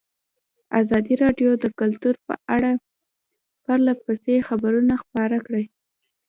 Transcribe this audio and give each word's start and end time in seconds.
ازادي 0.81 1.13
راډیو 1.23 1.51
د 1.63 1.65
کلتور 1.79 2.15
په 2.27 2.33
اړه 2.55 2.71
پرله 3.63 3.93
پسې 4.03 4.35
خبرونه 4.49 4.93
خپاره 5.03 5.37
کړي. 5.45 5.65